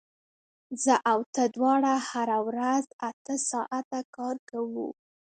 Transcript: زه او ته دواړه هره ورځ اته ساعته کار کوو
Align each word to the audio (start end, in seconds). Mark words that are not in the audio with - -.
زه 0.83 0.93
او 1.11 1.19
ته 1.33 1.41
دواړه 1.55 1.93
هره 2.09 2.37
ورځ 2.47 2.85
اته 3.09 3.33
ساعته 3.49 3.99
کار 4.15 4.35
کوو 4.49 4.87